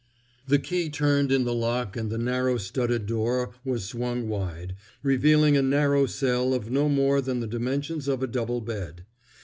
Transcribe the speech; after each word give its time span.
The 0.47 0.57
key 0.57 0.89
turned 0.89 1.31
in 1.31 1.43
the 1.43 1.53
lock 1.53 1.95
and 1.95 2.09
the 2.09 2.17
narrow 2.17 2.57
studded 2.57 3.05
door 3.05 3.51
was 3.63 3.85
swung 3.85 4.27
wide, 4.27 4.75
revealing 5.03 5.55
a 5.55 5.61
narrow 5.61 6.07
cell 6.07 6.55
of 6.55 6.71
no 6.71 6.89
more 6.89 7.21
than 7.21 7.39
the 7.39 7.45
dimensions 7.45 8.07
of 8.07 8.23
a 8.23 8.27
double 8.27 8.61
bed. 8.61 9.05